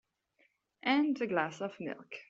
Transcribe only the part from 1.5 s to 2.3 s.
of milk.